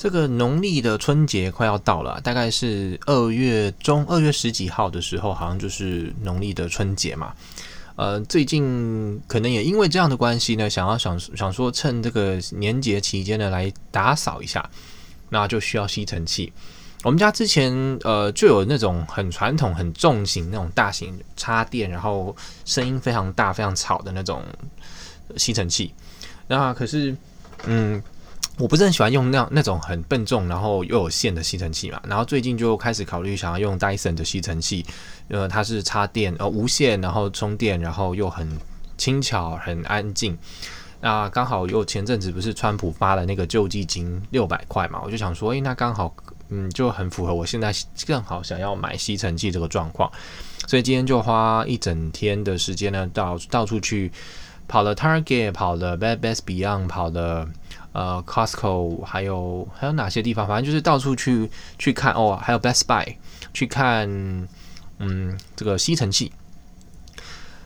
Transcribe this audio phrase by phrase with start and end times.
[0.00, 7.34] 这个农历的春节快要到了，大概是二月中，二月十几号的时候，好像就是农历的春节嘛。
[7.96, 14.70] 呃，最近可能也因为这样的关系呢，想要想想说趁这个年节期间呢来打扫一下，
[15.28, 16.50] 那就需要吸尘器。
[17.02, 17.70] 我们家之前
[18.02, 24.42] 呃就有那种很传统、很重型那种大型插电，然后声音非常大、非常吵的那种
[25.36, 25.92] 吸尘器。
[26.48, 27.14] 那可是
[27.66, 28.02] 嗯。
[28.60, 31.98] 我不是很喜欢用那那种很笨重，然后又有线的吸尘器嘛。
[32.06, 34.84] 然后最近就开始考虑想要用 Dyson 的吸尘器，
[35.28, 38.46] 呃，它是插电呃无线，然后充电，然后又很
[38.98, 40.36] 轻巧、很安静。
[41.00, 46.14] 那刚好又前阵子不是川普发了那个救济金六百块嘛，我就想说，诶，那刚好
[46.50, 50.12] 嗯就很符合我现在正好想要买吸尘器这个状况。
[50.66, 54.12] 所以今天就花一整天的时间呢，到到处去
[54.68, 57.48] 跑了 Target，跑了 Bed Bath Beyond，跑了。
[57.92, 60.46] 呃，Costco 还有还有哪些地方？
[60.46, 63.16] 反正就是到处去去看哦，还有 Best Buy
[63.52, 64.08] 去看，
[64.98, 66.30] 嗯，这个吸尘器。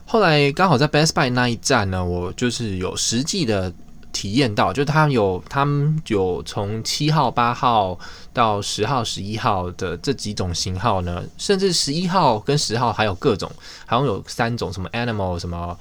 [0.06, 3.70] 后来刚好在 Best Buy 那一站呢，我就是有实际的
[4.12, 7.98] 体验到，就他有他们有从七号、八号
[8.32, 13.50] 到十号、十一号的这几种型号呢，甚至十一号跟十号还有各种，
[13.86, 15.78] 好像有三种什么 Animal 什么，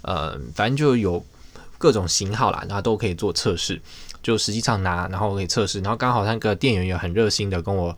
[0.00, 1.22] 呃，反正就有。
[1.82, 3.82] 各种型号啦，然后都可以做测试，
[4.22, 7.96] 就实际上拿，然后可以测试，然后刚好那个店员也很热心的跟我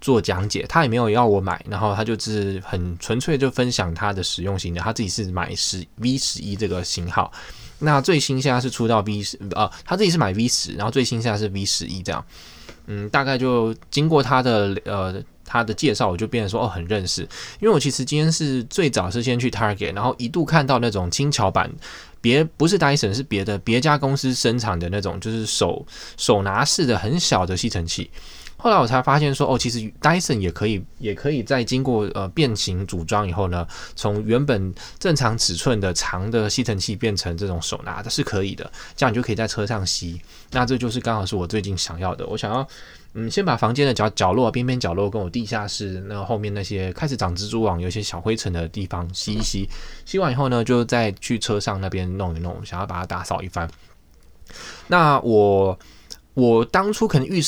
[0.00, 7.30] 做讲解，他也没有要我买，然后他就是很纯粹就分享他的使用心得，他自己是买十 V 十一这个型号，
[7.80, 12.24] 那最新现在是出到 V 十，呃，他自己是买 V 十，然后最新现在是 V 十一这样，
[12.86, 17.22] 嗯，大概就经过他的呃他的介绍，我就变得说哦很认识，
[17.60, 21.70] 因为我其实今天是最早是先去 Target，然后一度看到那种轻巧版。
[22.18, 28.10] 别不是 Dyson，是别的别家公司生产的那种，就是手手拿式的很小的吸尘器。
[28.66, 33.64] 后来我才发现说，哦，其实 Dyson 也可以，也可以在经过呃变形组装以后呢，
[33.94, 38.68] 从原本正常尺寸的长的吸尘器变成这种手拿的，是可以的。
[38.96, 40.20] 这样你就可以在车上吸。
[40.50, 42.66] 那这就是刚好是我最近想要的，我想要。
[43.18, 49.66] 嗯，先把房间的角角落、边边角落跟我地下室那后面那些开始长蜘蛛网、有些小灰尘的地方吸一吸，
[50.04, 53.70] 吸完以后呢，就再去车上那边弄一弄，想要把它打扫一番。
[54.88, 55.78] 那我
[56.34, 57.40] 我当初可能预